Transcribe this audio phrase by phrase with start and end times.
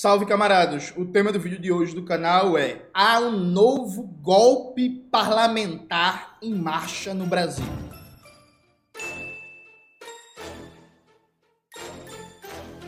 [0.00, 0.94] Salve camaradas!
[0.96, 6.54] O tema do vídeo de hoje do canal é Há um novo golpe parlamentar em
[6.54, 7.66] marcha no Brasil.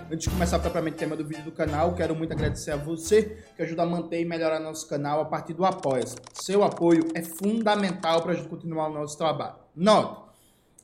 [0.09, 3.43] Antes de começar propriamente o tema do vídeo do canal, quero muito agradecer a você
[3.57, 6.05] que ajuda a manter e melhorar nosso canal a partir do apoio.
[6.33, 9.57] Seu apoio é fundamental para a gente continuar o nosso trabalho.
[9.75, 10.31] Note,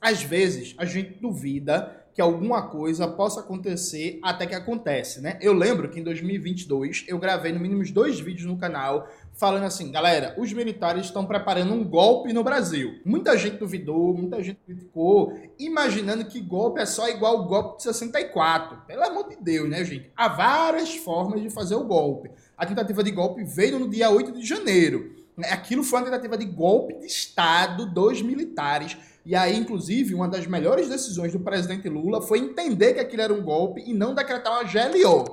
[0.01, 5.39] às vezes a gente duvida que alguma coisa possa acontecer até que acontece, né?
[5.39, 9.93] Eu lembro que em 2022 eu gravei no mínimo dois vídeos no canal falando assim,
[9.93, 13.01] galera, os militares estão preparando um golpe no Brasil.
[13.05, 17.83] Muita gente duvidou, muita gente criticou, imaginando que golpe é só igual o golpe de
[17.83, 18.87] 64.
[18.87, 20.11] Pelo amor de Deus, né, gente?
[20.17, 22.31] Há várias formas de fazer o golpe.
[22.57, 25.15] A tentativa de golpe veio no dia 8 de janeiro.
[25.51, 30.47] Aquilo foi uma tentativa de golpe de Estado dos militares e aí, inclusive, uma das
[30.47, 34.53] melhores decisões do presidente Lula foi entender que aquilo era um golpe e não decretar
[34.53, 35.25] uma GLO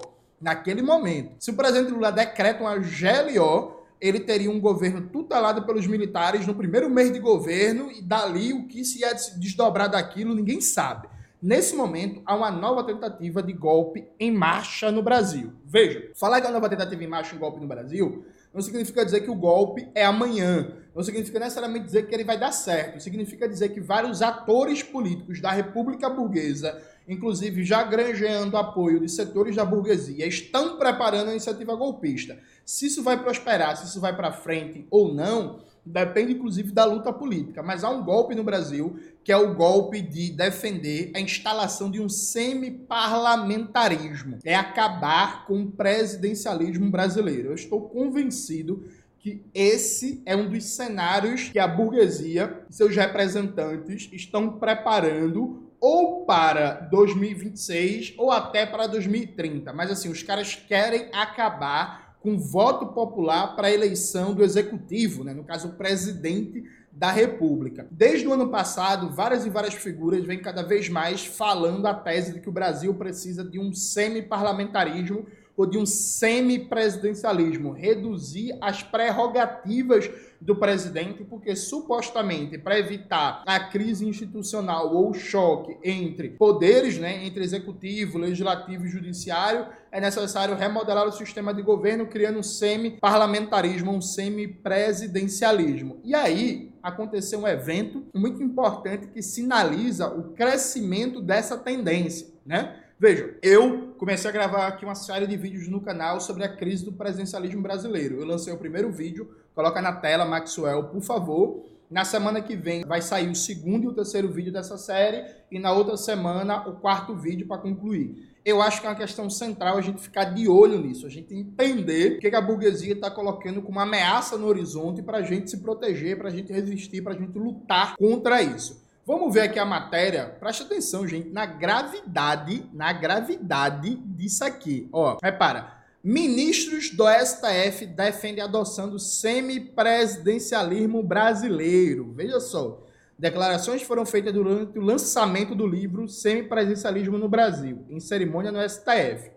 [0.42, 1.36] naquele momento.
[1.38, 6.56] Se o presidente Lula decreta uma GLO, ele teria um governo tutelado pelos militares no
[6.56, 11.08] primeiro mês de governo e dali o que se ia desdobrar daquilo ninguém sabe.
[11.40, 15.54] Nesse momento, há uma nova tentativa de golpe em marcha no Brasil.
[15.64, 19.06] Veja, falar que há uma nova tentativa em marcha em golpe no Brasil não significa
[19.06, 20.78] dizer que o golpe é amanhã.
[20.96, 23.02] Não significa necessariamente dizer que ele vai dar certo.
[23.02, 29.56] Significa dizer que vários atores políticos da República Burguesa, inclusive já granjeando apoio de setores
[29.56, 32.38] da burguesia, estão preparando a iniciativa golpista.
[32.64, 37.12] Se isso vai prosperar, se isso vai para frente ou não, depende inclusive da luta
[37.12, 37.62] política.
[37.62, 42.00] Mas há um golpe no Brasil que é o golpe de defender a instalação de
[42.02, 44.38] um semi-parlamentarismo.
[44.44, 47.50] É acabar com o presidencialismo brasileiro.
[47.50, 48.84] Eu estou convencido
[49.24, 56.26] que esse é um dos cenários que a burguesia e seus representantes estão preparando ou
[56.26, 59.72] para 2026 ou até para 2030.
[59.72, 65.34] Mas assim, os caras querem acabar com voto popular para a eleição do executivo, né?
[65.34, 67.88] no caso, o presidente da República.
[67.90, 72.34] Desde o ano passado, várias e várias figuras vêm cada vez mais falando a tese
[72.34, 80.10] de que o Brasil precisa de um semi-parlamentarismo ou de um semi-presidencialismo, reduzir as prerrogativas
[80.42, 87.44] do presidente, porque supostamente para evitar a crise institucional ou choque entre poderes, né, entre
[87.44, 94.02] executivo, legislativo e judiciário, é necessário remodelar o sistema de governo, criando um semi-parlamentarismo, um
[94.02, 96.00] semi-presidencialismo.
[96.04, 102.83] E aí aconteceu um evento muito importante que sinaliza o crescimento dessa tendência, né?
[103.00, 106.86] Vejam, eu comecei a gravar aqui uma série de vídeos no canal sobre a crise
[106.86, 108.20] do presidencialismo brasileiro.
[108.20, 111.66] Eu lancei o primeiro vídeo, coloca na tela, Maxwell, por favor.
[111.90, 115.60] Na semana que vem vai sair o segundo e o terceiro vídeo dessa série e
[115.60, 118.32] na outra semana o quarto vídeo para concluir.
[118.46, 121.34] Eu acho que é uma questão central a gente ficar de olho nisso, a gente
[121.34, 125.58] entender o que a burguesia está colocando como ameaça no horizonte para a gente se
[125.58, 128.83] proteger, para a gente resistir, para a gente lutar contra isso.
[129.06, 130.34] Vamos ver aqui a matéria.
[130.40, 134.88] Preste atenção, gente, na gravidade, na gravidade disso aqui.
[134.94, 135.84] Ó, repara.
[136.02, 142.14] Ministros do STF defendem a adoção do semipresidencialismo brasileiro.
[142.16, 142.82] Veja só.
[143.20, 149.32] Declarações foram feitas durante o lançamento do livro Semipresidencialismo no Brasil, em cerimônia no STF.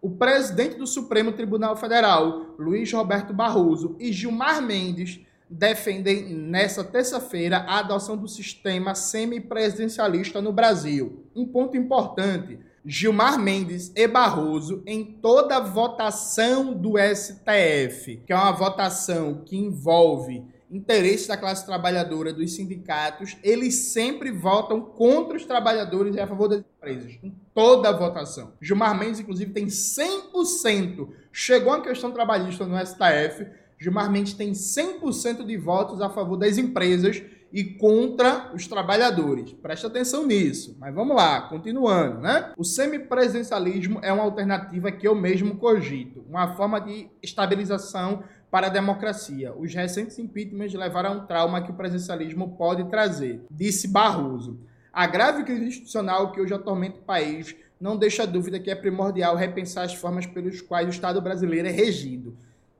[0.00, 5.20] O presidente do Supremo Tribunal Federal, Luiz Roberto Barroso, e Gilmar Mendes
[5.50, 11.24] defendem nessa terça-feira a adoção do sistema semipresidencialista no Brasil.
[11.34, 18.52] Um ponto importante: Gilmar Mendes e Barroso, em toda votação do STF, que é uma
[18.52, 26.14] votação que envolve interesses da classe trabalhadora, dos sindicatos, eles sempre votam contra os trabalhadores
[26.14, 27.18] e a favor das empresas.
[27.22, 28.52] Em toda votação.
[28.60, 31.08] Gilmar Mendes, inclusive, tem 100%.
[31.32, 33.46] Chegou a questão trabalhista no STF
[33.80, 37.22] Gilmar Mendes tem 100% de votos a favor das empresas
[37.52, 39.52] e contra os trabalhadores.
[39.54, 40.76] Preste atenção nisso.
[40.78, 42.52] Mas vamos lá, continuando, né?
[42.56, 48.70] O semipresidencialismo é uma alternativa que eu mesmo cogito, uma forma de estabilização para a
[48.70, 49.54] democracia.
[49.54, 54.60] Os recentes impeachments levaram a um trauma que o presidencialismo pode trazer, disse Barroso.
[54.92, 59.36] A grave crise institucional que hoje atormenta o país não deixa dúvida que é primordial
[59.36, 62.36] repensar as formas pelas quais o Estado brasileiro é regido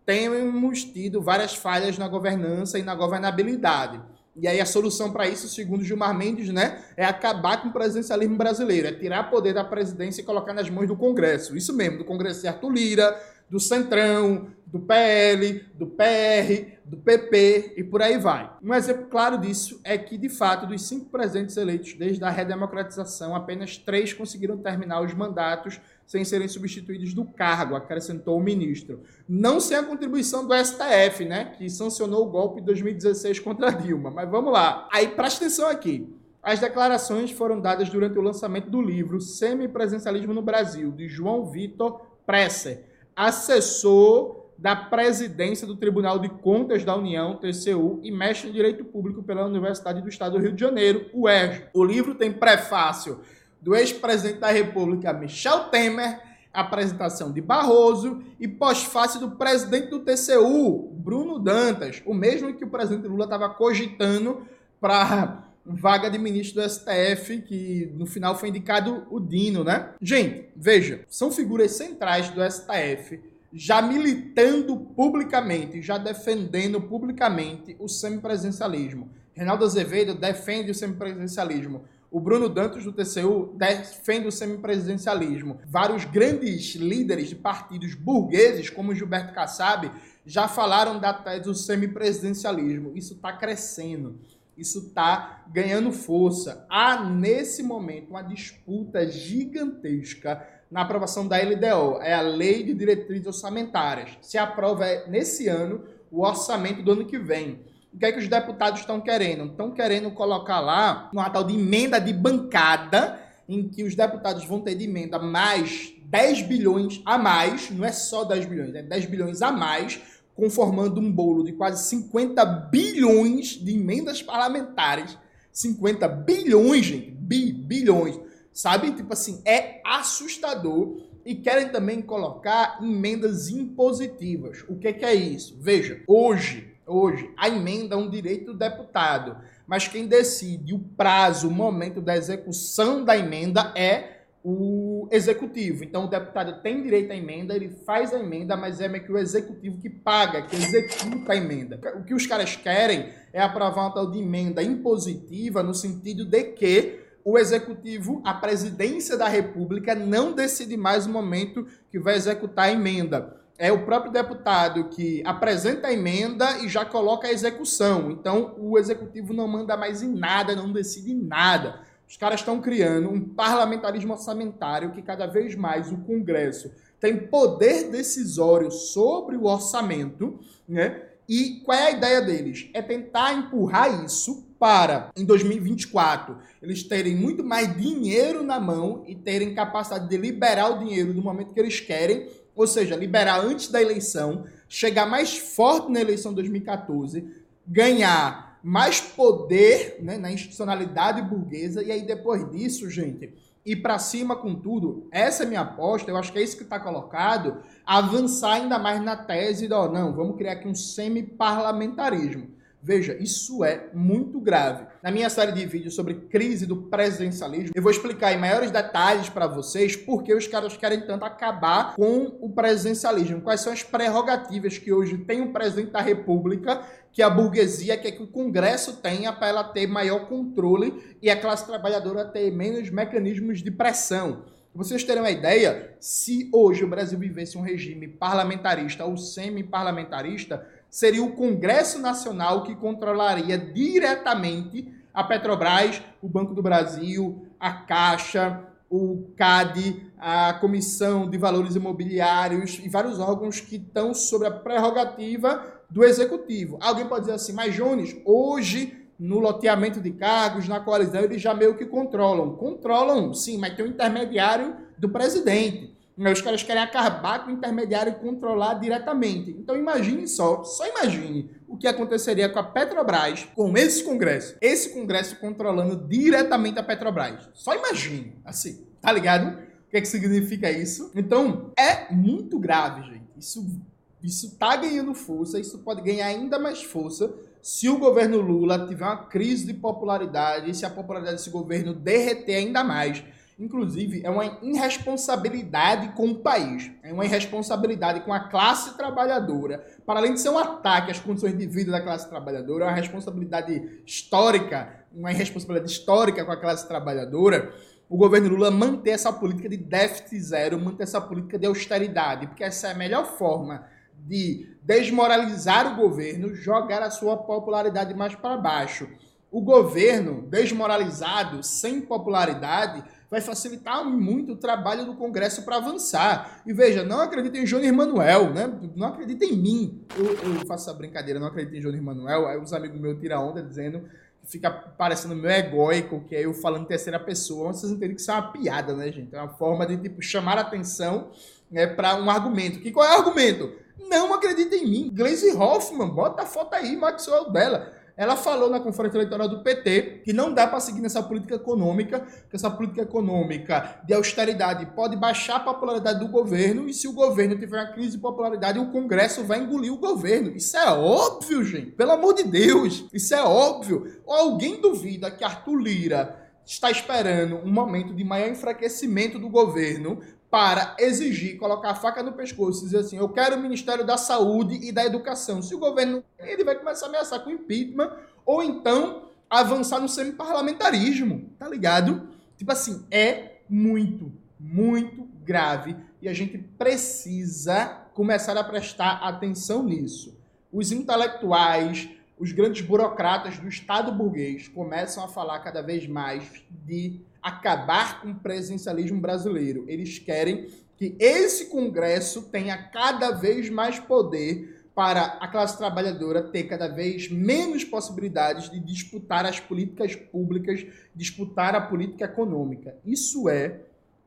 [0.09, 4.01] temos tido várias falhas na governança e na governabilidade.
[4.35, 8.35] E aí a solução para isso, segundo Gilmar Mendes, né, é acabar com o presidencialismo
[8.35, 11.55] brasileiro, é tirar poder da presidência e colocar nas mãos do Congresso.
[11.55, 13.21] Isso mesmo, do Congresso de Arthur Lira,
[13.51, 18.51] do Centrão, do PL, do PR, do PP e por aí vai.
[18.63, 23.35] Um exemplo claro disso é que, de fato, dos cinco presidentes eleitos desde a redemocratização,
[23.35, 29.03] apenas três conseguiram terminar os mandatos sem serem substituídos do cargo, acrescentou o ministro.
[29.29, 34.11] Não sem a contribuição do STF, né, que sancionou o golpe de 2016 contra Dilma.
[34.11, 34.89] Mas vamos lá.
[34.93, 36.15] Aí presta atenção aqui.
[36.43, 42.01] As declarações foram dadas durante o lançamento do livro Semipresencialismo no Brasil, de João Vitor
[42.25, 42.85] Presser,
[43.19, 49.25] assessor da presidência do Tribunal de Contas da União, TCU, e mestre em Direito Público
[49.25, 51.65] pela Universidade do Estado do Rio de Janeiro, UERJ.
[51.75, 53.21] O livro tem prefácio
[53.61, 56.21] do ex-presidente da República, Michel Temer,
[56.53, 62.71] apresentação de Barroso e pós-fácil do presidente do TCU, Bruno Dantas, o mesmo que o
[62.71, 64.47] presidente Lula estava cogitando
[64.81, 69.91] para vaga de ministro do STF, que no final foi indicado o Dino, né?
[70.01, 73.21] Gente, veja, são figuras centrais do STF
[73.53, 79.11] já militando publicamente, já defendendo publicamente o semipresencialismo.
[79.33, 81.85] Reinaldo Azevedo defende o semipresencialismo.
[82.11, 85.61] O Bruno Dantas, do TCU, defende o semipresidencialismo.
[85.67, 89.91] Vários grandes líderes de partidos burgueses, como Gilberto Kassab,
[90.25, 92.93] já falaram da tese do semipresidencialismo.
[92.97, 94.19] Isso está crescendo.
[94.59, 96.67] Isso está ganhando força.
[96.69, 103.27] Há, nesse momento, uma disputa gigantesca na aprovação da LDO, é a Lei de Diretrizes
[103.27, 104.11] Orçamentárias.
[104.21, 107.61] Se aprova nesse ano o orçamento do ano que vem.
[107.93, 109.47] O que é que os deputados estão querendo?
[109.47, 113.19] Estão querendo colocar lá uma tal de emenda de bancada,
[113.49, 117.93] em que os deputados vão ter de emenda mais 10 bilhões a mais, não é
[117.93, 120.01] só 10 bilhões, é 10 bilhões a mais,
[120.39, 125.19] conformando um bolo de quase 50 bilhões de emendas parlamentares.
[125.53, 128.19] 50 bilhões, gente, bi, bilhões
[128.59, 128.91] Sabe?
[128.91, 134.65] Tipo assim, é assustador e querem também colocar emendas impositivas.
[134.69, 135.57] O que, que é isso?
[135.61, 141.47] Veja, hoje, hoje, a emenda é um direito do deputado, mas quem decide o prazo,
[141.47, 145.85] o momento da execução da emenda é o executivo.
[145.85, 149.13] Então o deputado tem direito à emenda, ele faz a emenda, mas é meio que
[149.13, 151.81] o executivo que paga, que executa a emenda.
[151.97, 156.43] O que os caras querem é aprovar uma tal de emenda impositiva no sentido de
[156.45, 162.67] que o executivo, a presidência da República, não decide mais o momento que vai executar
[162.67, 163.37] a emenda.
[163.59, 168.11] É o próprio deputado que apresenta a emenda e já coloca a execução.
[168.11, 171.81] Então, o executivo não manda mais em nada, não decide em nada.
[172.09, 177.91] Os caras estão criando um parlamentarismo orçamentário que cada vez mais o Congresso tem poder
[177.91, 181.03] decisório sobre o orçamento, né?
[181.29, 182.71] E qual é a ideia deles?
[182.73, 189.15] É tentar empurrar isso para, em 2024, eles terem muito mais dinheiro na mão e
[189.15, 193.69] terem capacidade de liberar o dinheiro no momento que eles querem, ou seja, liberar antes
[193.69, 197.25] da eleição, chegar mais forte na eleição de 2014,
[197.67, 203.33] ganhar mais poder né, na institucionalidade burguesa, e aí depois disso, gente,
[203.65, 205.09] ir para cima com tudo.
[205.11, 209.03] Essa é minha aposta, eu acho que é isso que está colocado, avançar ainda mais
[209.03, 212.58] na tese ó, não, vamos criar aqui um semi-parlamentarismo.
[212.81, 214.87] Veja, isso é muito grave.
[215.03, 219.29] Na minha série de vídeos sobre crise do presidencialismo, eu vou explicar em maiores detalhes
[219.29, 223.41] para vocês por que os caras querem tanto acabar com o presidencialismo.
[223.41, 226.83] Quais são as prerrogativas que hoje tem o presidente da República
[227.13, 231.41] que a burguesia quer que o Congresso tenha para ela ter maior controle e a
[231.41, 234.45] classe trabalhadora ter menos mecanismos de pressão.
[234.73, 241.23] Vocês terem uma ideia, se hoje o Brasil vivesse um regime parlamentarista ou semi-parlamentarista, seria
[241.23, 249.29] o Congresso Nacional que controlaria diretamente a Petrobras, o Banco do Brasil, a Caixa, o
[249.37, 256.05] CAD, a Comissão de Valores Imobiliários e vários órgãos que estão sob a prerrogativa do
[256.05, 256.79] Executivo.
[256.81, 261.53] Alguém pode dizer assim, mas Jones, hoje no loteamento de cargos, na coalizão, eles já
[261.53, 262.55] meio que controlam.
[262.55, 265.98] Controlam, sim, mas tem um intermediário do presidente.
[266.19, 269.53] Os caras querem acabar com o intermediário e controlar diretamente.
[269.53, 274.57] Então imagine só, só imagine o que aconteceria com a Petrobras, com esse Congresso.
[274.61, 277.49] Esse Congresso controlando diretamente a Petrobras.
[277.55, 279.59] Só imagine, assim, tá ligado?
[279.87, 281.11] O que, é que significa isso?
[281.15, 283.25] Então, é muito grave, gente.
[283.39, 283.81] Isso,
[284.23, 287.33] isso tá ganhando força, isso pode ganhar ainda mais força
[287.63, 292.57] se o governo Lula tiver uma crise de popularidade, se a popularidade desse governo derreter
[292.57, 293.23] ainda mais
[293.59, 299.85] Inclusive, é uma irresponsabilidade com o país, é uma irresponsabilidade com a classe trabalhadora.
[300.07, 302.95] Para além de ser um ataque às condições de vida da classe trabalhadora, é uma
[302.95, 307.75] responsabilidade histórica, uma irresponsabilidade histórica com a classe trabalhadora,
[308.09, 312.63] o governo Lula manter essa política de déficit zero, manter essa política de austeridade, porque
[312.63, 313.85] essa é a melhor forma
[314.27, 319.09] de desmoralizar o governo, jogar a sua popularidade mais para baixo.
[319.51, 326.63] O governo desmoralizado, sem popularidade, vai facilitar muito o trabalho do Congresso para avançar.
[326.67, 328.73] E veja, não acredita em Júnior Manuel, né?
[328.97, 330.05] Não acredita em mim.
[330.17, 332.47] Eu, eu faço essa brincadeira, não acredito em Júnior Manuel.
[332.47, 334.03] Aí os amigos meus tiram onda dizendo
[334.49, 337.73] fica parecendo meio egóico, que é eu falando em terceira pessoa.
[337.73, 339.35] Vocês entendem que isso é uma piada, né, gente?
[339.35, 341.31] É uma forma de tipo chamar atenção
[341.71, 342.81] né, para um argumento.
[342.81, 343.73] Que qual é o argumento?
[344.09, 345.11] Não acredita em mim.
[345.15, 347.93] Glaze Hoffman, bota a foto aí, Maxwell dela.
[348.19, 352.27] Ela falou na conferência eleitoral do PT que não dá para seguir nessa política econômica,
[352.51, 357.13] que essa política econômica de austeridade pode baixar a popularidade do governo e se o
[357.13, 360.51] governo tiver uma crise de popularidade, o Congresso vai engolir o governo.
[360.57, 361.93] Isso é óbvio, gente.
[361.93, 364.21] Pelo amor de Deus, isso é óbvio.
[364.27, 370.21] Ou alguém duvida que Arthur Lira está esperando um momento de maior enfraquecimento do governo
[370.51, 374.17] para exigir, colocar a faca no pescoço e dizer assim: eu quero o Ministério da
[374.17, 375.63] Saúde e da Educação.
[375.63, 376.25] Se o governo.
[376.39, 382.29] Ele vai começar a ameaçar com impeachment ou então avançar no semi-parlamentarismo, tá ligado?
[382.57, 390.37] Tipo assim, é muito, muito grave e a gente precisa começar a prestar atenção nisso.
[390.73, 397.21] Os intelectuais, os grandes burocratas do Estado burguês começam a falar cada vez mais de
[397.43, 399.85] acabar com o presidencialismo brasileiro.
[399.89, 406.65] Eles querem que esse Congresso tenha cada vez mais poder para a classe trabalhadora ter
[406.65, 412.97] cada vez menos possibilidades de disputar as políticas públicas, disputar a política econômica.
[413.05, 413.83] Isso é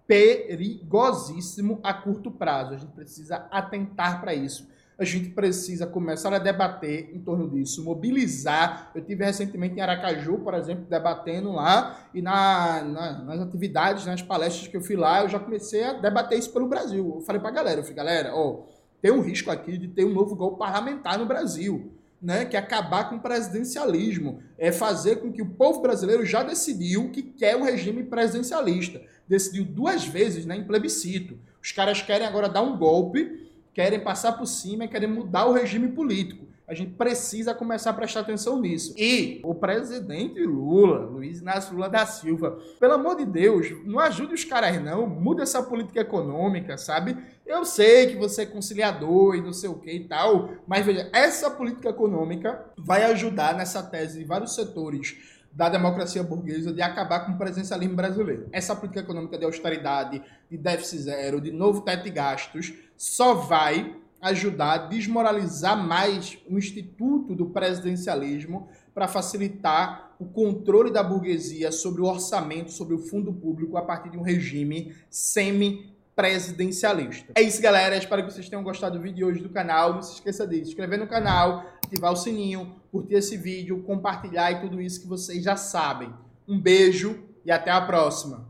[0.07, 2.73] perigosíssimo a curto prazo.
[2.73, 4.65] A gente precisa atentar para isso
[5.01, 8.91] a gente precisa começar a debater em torno disso, mobilizar.
[8.93, 14.21] Eu tive recentemente em Aracaju, por exemplo, debatendo lá, e na, na, nas atividades, nas
[14.21, 17.13] palestras que eu fui lá, eu já comecei a debater isso pelo Brasil.
[17.15, 18.65] Eu falei para a galera, eu falei, galera, ó,
[19.01, 21.93] tem um risco aqui de ter um novo golpe parlamentar no Brasil.
[22.21, 26.43] Né, que é acabar com o presidencialismo, é fazer com que o povo brasileiro já
[26.43, 29.01] decidiu que quer um regime presidencialista.
[29.27, 31.39] Decidiu duas vezes né, em plebiscito.
[31.59, 35.89] Os caras querem agora dar um golpe querem passar por cima querem mudar o regime
[35.89, 36.51] político.
[36.71, 38.93] A gente precisa começar a prestar atenção nisso.
[38.97, 44.33] E o presidente Lula, Luiz Inácio Lula da Silva, pelo amor de Deus, não ajude
[44.33, 47.17] os caras não, muda essa política econômica, sabe?
[47.45, 51.09] Eu sei que você é conciliador e não sei o que e tal, mas veja,
[51.11, 55.17] essa política econômica vai ajudar nessa tese de vários setores
[55.51, 58.47] da democracia burguesa de acabar com o presencialismo brasileiro.
[58.51, 63.95] Essa política econômica de austeridade, de déficit zero, de novo teto de gastos, só vai
[64.21, 72.03] ajudar a desmoralizar mais o instituto do presidencialismo para facilitar o controle da burguesia sobre
[72.03, 77.33] o orçamento, sobre o fundo público a partir de um regime semi presidencialista.
[77.33, 77.97] É isso, galera.
[77.97, 79.95] Espero que vocês tenham gostado do vídeo de hoje do canal.
[79.95, 84.51] Não se esqueça de se inscrever no canal, ativar o sininho, curtir esse vídeo, compartilhar
[84.51, 86.13] e tudo isso que vocês já sabem.
[86.47, 88.37] Um beijo e até a próxima.